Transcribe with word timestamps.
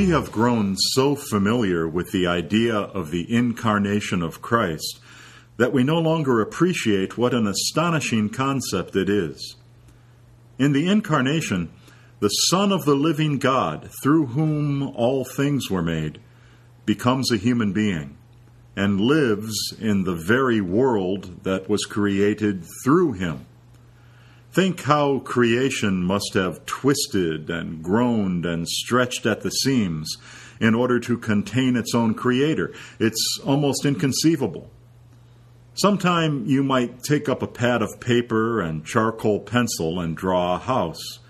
We 0.00 0.08
have 0.08 0.32
grown 0.32 0.76
so 0.94 1.14
familiar 1.14 1.86
with 1.86 2.10
the 2.10 2.26
idea 2.26 2.74
of 2.74 3.10
the 3.10 3.30
incarnation 3.30 4.22
of 4.22 4.40
Christ 4.40 4.98
that 5.58 5.74
we 5.74 5.84
no 5.84 5.98
longer 5.98 6.40
appreciate 6.40 7.18
what 7.18 7.34
an 7.34 7.46
astonishing 7.46 8.30
concept 8.30 8.96
it 8.96 9.10
is. 9.10 9.56
In 10.58 10.72
the 10.72 10.88
incarnation, 10.88 11.68
the 12.18 12.30
Son 12.30 12.72
of 12.72 12.86
the 12.86 12.94
living 12.94 13.38
God, 13.38 13.90
through 14.02 14.28
whom 14.28 14.82
all 14.82 15.26
things 15.26 15.68
were 15.68 15.82
made, 15.82 16.18
becomes 16.86 17.30
a 17.30 17.36
human 17.36 17.74
being 17.74 18.16
and 18.74 19.02
lives 19.02 19.54
in 19.78 20.04
the 20.04 20.16
very 20.16 20.62
world 20.62 21.44
that 21.44 21.68
was 21.68 21.84
created 21.84 22.64
through 22.82 23.12
him. 23.12 23.44
Think 24.52 24.82
how 24.82 25.20
creation 25.20 26.02
must 26.02 26.34
have 26.34 26.66
twisted 26.66 27.48
and 27.50 27.84
groaned 27.84 28.44
and 28.44 28.68
stretched 28.68 29.24
at 29.24 29.42
the 29.42 29.50
seams 29.50 30.16
in 30.60 30.74
order 30.74 30.98
to 31.00 31.18
contain 31.18 31.76
its 31.76 31.94
own 31.94 32.14
creator. 32.14 32.72
It's 32.98 33.38
almost 33.44 33.86
inconceivable. 33.86 34.68
Sometime 35.74 36.44
you 36.46 36.64
might 36.64 37.04
take 37.04 37.28
up 37.28 37.42
a 37.42 37.46
pad 37.46 37.80
of 37.80 38.00
paper 38.00 38.60
and 38.60 38.84
charcoal 38.84 39.38
pencil 39.38 40.00
and 40.00 40.16
draw 40.16 40.56
a 40.56 40.58
house. 40.58 41.20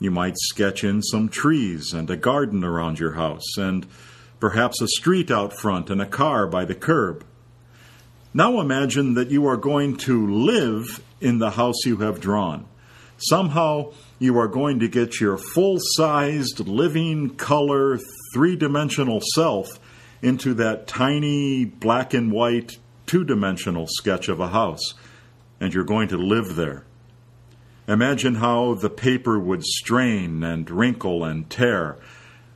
You 0.00 0.10
might 0.10 0.36
sketch 0.36 0.82
in 0.82 1.02
some 1.02 1.28
trees 1.28 1.92
and 1.92 2.10
a 2.10 2.16
garden 2.16 2.64
around 2.64 2.98
your 2.98 3.12
house, 3.12 3.56
and 3.56 3.86
perhaps 4.40 4.82
a 4.82 4.88
street 4.88 5.30
out 5.30 5.52
front 5.52 5.88
and 5.88 6.02
a 6.02 6.06
car 6.06 6.48
by 6.48 6.64
the 6.64 6.74
curb. 6.74 7.24
Now 8.32 8.60
imagine 8.60 9.14
that 9.14 9.32
you 9.32 9.48
are 9.48 9.56
going 9.56 9.96
to 9.98 10.24
live 10.24 11.02
in 11.20 11.38
the 11.38 11.50
house 11.50 11.84
you 11.84 11.96
have 11.96 12.20
drawn. 12.20 12.64
Somehow 13.16 13.92
you 14.20 14.38
are 14.38 14.46
going 14.46 14.78
to 14.78 14.88
get 14.88 15.20
your 15.20 15.36
full 15.36 15.78
sized, 15.80 16.60
living 16.60 17.30
color, 17.30 17.98
three 18.32 18.54
dimensional 18.54 19.20
self 19.34 19.80
into 20.22 20.54
that 20.54 20.86
tiny 20.86 21.64
black 21.64 22.14
and 22.14 22.30
white, 22.30 22.78
two 23.04 23.24
dimensional 23.24 23.88
sketch 23.88 24.28
of 24.28 24.38
a 24.38 24.50
house, 24.50 24.94
and 25.58 25.74
you're 25.74 25.82
going 25.82 26.06
to 26.08 26.16
live 26.16 26.54
there. 26.54 26.84
Imagine 27.88 28.36
how 28.36 28.74
the 28.74 28.90
paper 28.90 29.40
would 29.40 29.64
strain 29.64 30.44
and 30.44 30.70
wrinkle 30.70 31.24
and 31.24 31.50
tear, 31.50 31.96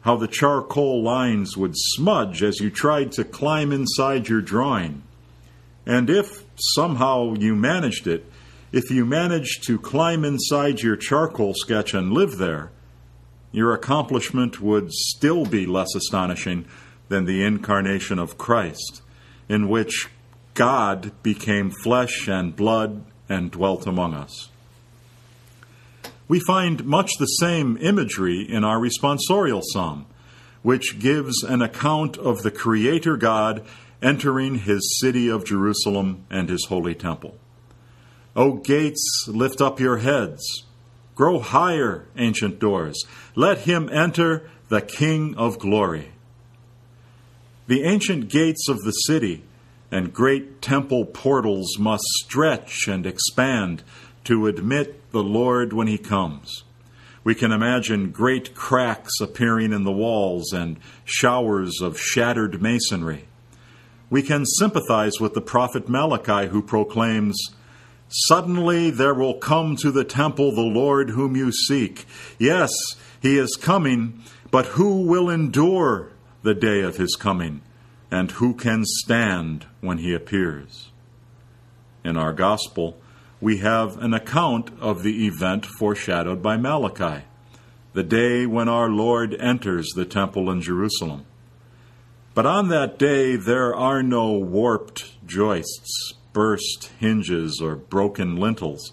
how 0.00 0.16
the 0.16 0.26
charcoal 0.26 1.00
lines 1.00 1.56
would 1.56 1.74
smudge 1.76 2.42
as 2.42 2.58
you 2.58 2.70
tried 2.70 3.12
to 3.12 3.22
climb 3.22 3.70
inside 3.70 4.28
your 4.28 4.40
drawing 4.40 5.04
and 5.86 6.10
if 6.10 6.44
somehow 6.74 7.34
you 7.34 7.54
managed 7.54 8.06
it, 8.06 8.24
if 8.72 8.90
you 8.90 9.04
managed 9.04 9.64
to 9.64 9.78
climb 9.78 10.24
inside 10.24 10.80
your 10.80 10.96
charcoal 10.96 11.54
sketch 11.54 11.92
and 11.94 12.12
live 12.12 12.38
there, 12.38 12.70
your 13.52 13.72
accomplishment 13.72 14.60
would 14.60 14.92
still 14.92 15.44
be 15.44 15.66
less 15.66 15.94
astonishing 15.94 16.66
than 17.08 17.24
the 17.24 17.42
incarnation 17.42 18.18
of 18.18 18.38
Christ, 18.38 19.02
in 19.48 19.68
which 19.68 20.08
God 20.54 21.12
became 21.22 21.70
flesh 21.70 22.28
and 22.28 22.54
blood 22.54 23.04
and 23.28 23.50
dwelt 23.50 23.86
among 23.86 24.14
us. 24.14 24.50
We 26.28 26.38
find 26.38 26.84
much 26.84 27.10
the 27.18 27.26
same 27.26 27.76
imagery 27.80 28.42
in 28.48 28.62
our 28.62 28.78
responsorial 28.78 29.62
psalm, 29.64 30.06
which 30.62 31.00
gives 31.00 31.42
an 31.42 31.62
account 31.62 32.16
of 32.18 32.42
the 32.42 32.52
Creator 32.52 33.16
God 33.16 33.64
entering 34.02 34.56
his 34.56 34.98
city 35.00 35.28
of 35.28 35.44
Jerusalem 35.44 36.24
and 36.30 36.48
his 36.48 36.66
holy 36.66 36.94
temple. 36.94 37.36
O 38.34 38.54
gates, 38.54 39.26
lift 39.28 39.60
up 39.60 39.80
your 39.80 39.98
heads. 39.98 40.64
Grow 41.14 41.38
higher, 41.38 42.06
ancient 42.16 42.58
doors. 42.58 43.04
Let 43.34 43.58
him 43.58 43.90
enter, 43.92 44.48
the 44.68 44.80
King 44.80 45.34
of 45.36 45.58
glory. 45.58 46.12
The 47.66 47.82
ancient 47.82 48.28
gates 48.28 48.68
of 48.68 48.78
the 48.78 48.92
city 48.92 49.44
and 49.90 50.14
great 50.14 50.62
temple 50.62 51.04
portals 51.04 51.78
must 51.78 52.04
stretch 52.22 52.86
and 52.88 53.04
expand 53.04 53.82
to 54.24 54.46
admit 54.46 55.10
the 55.10 55.22
Lord 55.22 55.72
when 55.72 55.88
he 55.88 55.98
comes. 55.98 56.64
We 57.22 57.34
can 57.34 57.52
imagine 57.52 58.12
great 58.12 58.54
cracks 58.54 59.20
appearing 59.20 59.72
in 59.72 59.84
the 59.84 59.92
walls 59.92 60.52
and 60.52 60.78
showers 61.04 61.80
of 61.82 62.00
shattered 62.00 62.62
masonry 62.62 63.26
we 64.10 64.22
can 64.22 64.44
sympathize 64.44 65.20
with 65.20 65.34
the 65.34 65.40
prophet 65.40 65.88
Malachi 65.88 66.48
who 66.48 66.60
proclaims, 66.60 67.38
Suddenly 68.08 68.90
there 68.90 69.14
will 69.14 69.34
come 69.34 69.76
to 69.76 69.92
the 69.92 70.04
temple 70.04 70.52
the 70.52 70.62
Lord 70.62 71.10
whom 71.10 71.36
you 71.36 71.52
seek. 71.52 72.06
Yes, 72.38 72.72
he 73.22 73.38
is 73.38 73.56
coming, 73.56 74.20
but 74.50 74.66
who 74.66 75.02
will 75.02 75.30
endure 75.30 76.10
the 76.42 76.54
day 76.54 76.80
of 76.80 76.96
his 76.96 77.14
coming? 77.14 77.62
And 78.10 78.32
who 78.32 78.54
can 78.54 78.82
stand 78.84 79.66
when 79.80 79.98
he 79.98 80.12
appears? 80.12 80.90
In 82.04 82.16
our 82.16 82.32
gospel, 82.32 82.96
we 83.40 83.58
have 83.58 83.96
an 83.98 84.12
account 84.12 84.70
of 84.80 85.04
the 85.04 85.26
event 85.26 85.64
foreshadowed 85.78 86.42
by 86.42 86.56
Malachi, 86.56 87.24
the 87.92 88.02
day 88.02 88.44
when 88.46 88.68
our 88.68 88.88
Lord 88.88 89.36
enters 89.38 89.88
the 89.94 90.04
temple 90.04 90.50
in 90.50 90.60
Jerusalem. 90.60 91.26
But 92.34 92.46
on 92.46 92.68
that 92.68 92.98
day 92.98 93.36
there 93.36 93.74
are 93.74 94.02
no 94.02 94.32
warped 94.32 95.26
joists, 95.26 96.14
burst 96.32 96.90
hinges, 97.00 97.60
or 97.60 97.74
broken 97.74 98.36
lintels, 98.36 98.92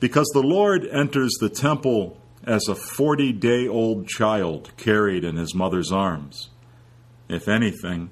because 0.00 0.28
the 0.32 0.42
Lord 0.42 0.86
enters 0.86 1.34
the 1.40 1.48
temple 1.48 2.20
as 2.44 2.66
a 2.68 2.74
forty 2.74 3.32
day 3.32 3.68
old 3.68 4.08
child 4.08 4.72
carried 4.76 5.24
in 5.24 5.36
his 5.36 5.54
mother's 5.54 5.92
arms. 5.92 6.50
If 7.28 7.46
anything, 7.46 8.10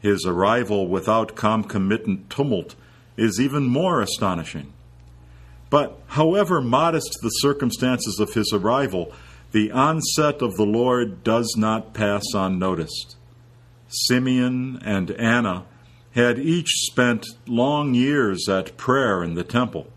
his 0.00 0.24
arrival 0.24 0.88
without 0.88 1.36
concomitant 1.36 2.30
tumult 2.30 2.74
is 3.16 3.40
even 3.40 3.64
more 3.64 4.00
astonishing. 4.00 4.72
But 5.68 5.98
however 6.08 6.60
modest 6.60 7.18
the 7.22 7.30
circumstances 7.30 8.18
of 8.20 8.34
his 8.34 8.52
arrival, 8.52 9.12
the 9.52 9.70
onset 9.70 10.42
of 10.42 10.56
the 10.56 10.66
Lord 10.66 11.22
does 11.22 11.54
not 11.56 11.94
pass 11.94 12.22
unnoticed. 12.34 13.16
Simeon 13.92 14.80
and 14.84 15.10
Anna 15.12 15.64
had 16.12 16.38
each 16.38 16.70
spent 16.86 17.26
long 17.46 17.94
years 17.94 18.48
at 18.48 18.76
prayer 18.76 19.22
in 19.22 19.34
the 19.34 19.44
temple. 19.44 19.88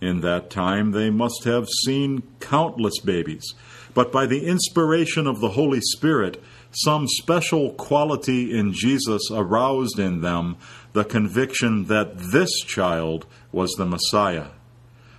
In 0.00 0.20
that 0.20 0.50
time, 0.50 0.92
they 0.92 1.10
must 1.10 1.44
have 1.44 1.68
seen 1.84 2.22
countless 2.40 2.98
babies, 3.00 3.54
but 3.94 4.12
by 4.12 4.26
the 4.26 4.46
inspiration 4.46 5.26
of 5.26 5.40
the 5.40 5.50
Holy 5.50 5.80
Spirit, 5.80 6.42
some 6.70 7.06
special 7.06 7.72
quality 7.72 8.56
in 8.56 8.72
Jesus 8.72 9.22
aroused 9.30 9.98
in 9.98 10.20
them 10.20 10.56
the 10.92 11.04
conviction 11.04 11.84
that 11.84 12.18
this 12.18 12.50
child 12.60 13.26
was 13.52 13.70
the 13.72 13.86
Messiah. 13.86 14.48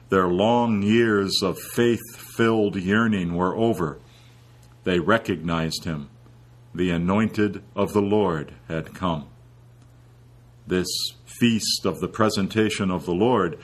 Their 0.09 0.27
long 0.27 0.83
years 0.83 1.41
of 1.41 1.57
faith 1.57 2.01
filled 2.15 2.75
yearning 2.75 3.35
were 3.35 3.55
over. 3.55 3.99
They 4.83 4.99
recognized 4.99 5.85
him 5.85 6.09
the 6.75 6.91
anointed 6.91 7.63
of 7.75 7.93
the 7.93 8.01
Lord 8.01 8.53
had 8.67 8.93
come. 8.93 9.27
This 10.67 10.87
feast 11.25 11.85
of 11.85 11.99
the 11.99 12.07
presentation 12.07 12.91
of 12.91 13.05
the 13.05 13.13
Lord 13.13 13.57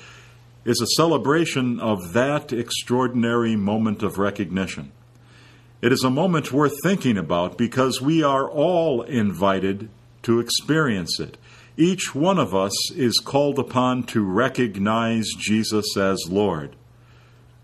is 0.63 0.79
a 0.81 0.95
celebration 0.95 1.79
of 1.79 2.13
that 2.13 2.53
extraordinary 2.53 3.55
moment 3.55 4.03
of 4.03 4.17
recognition. 4.17 4.91
It 5.81 5.91
is 5.91 6.03
a 6.03 6.11
moment 6.11 6.51
worth 6.51 6.75
thinking 6.83 7.17
about 7.17 7.57
because 7.57 8.01
we 8.01 8.21
are 8.21 8.47
all 8.47 9.01
invited 9.01 9.89
to 10.21 10.39
experience 10.39 11.19
it. 11.19 11.37
Each 11.75 12.13
one 12.13 12.37
of 12.37 12.53
us 12.53 12.91
is 12.91 13.19
called 13.19 13.57
upon 13.57 14.03
to 14.03 14.23
recognize 14.23 15.27
Jesus 15.37 15.97
as 15.97 16.19
Lord. 16.29 16.75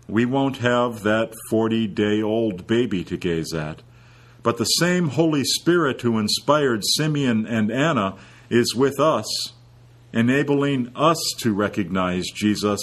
We 0.08 0.24
won't 0.24 0.56
have 0.56 1.02
that 1.04 1.32
40 1.50 1.86
day 1.86 2.20
old 2.20 2.66
baby 2.66 3.04
to 3.04 3.16
gaze 3.16 3.54
at. 3.54 3.82
But 4.42 4.58
the 4.58 4.64
same 4.64 5.08
Holy 5.08 5.44
Spirit 5.44 6.02
who 6.02 6.18
inspired 6.18 6.82
Simeon 6.84 7.46
and 7.46 7.70
Anna 7.70 8.16
is 8.50 8.74
with 8.74 8.98
us, 9.00 9.26
enabling 10.12 10.92
us 10.94 11.18
to 11.38 11.52
recognize 11.52 12.26
Jesus 12.34 12.80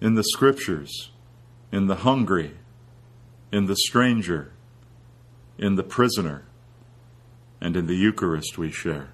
in 0.00 0.14
the 0.14 0.24
Scriptures, 0.24 1.10
in 1.70 1.86
the 1.86 1.96
hungry, 1.96 2.56
in 3.52 3.66
the 3.66 3.76
stranger, 3.76 4.52
in 5.58 5.76
the 5.76 5.82
prisoner, 5.82 6.44
and 7.60 7.76
in 7.76 7.86
the 7.86 7.96
Eucharist 7.96 8.58
we 8.58 8.70
share. 8.70 9.10